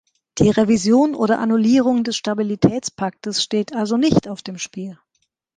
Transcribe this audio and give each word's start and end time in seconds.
Die 0.39 0.49
Revision 0.49 1.13
oder 1.13 1.37
Annullierung 1.37 2.03
des 2.03 2.15
Stabilitätspaktes 2.17 3.43
steht 3.43 3.75
also 3.75 3.97
nicht 3.97 4.27
auf 4.27 4.41
dem 4.41 4.57
Spiel. 4.57 4.97